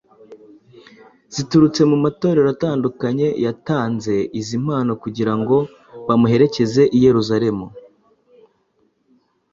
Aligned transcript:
ziturutse 1.33 1.81
mu 1.89 1.97
matorero 2.03 2.47
atandukanye 2.55 3.27
yatanze 3.45 4.13
izi 4.39 4.57
mpano 4.65 4.91
kugira 5.03 5.33
ngo 5.39 5.57
bamuherekeze 6.07 6.83
i 6.97 6.99
Yerusalemu. 7.05 7.65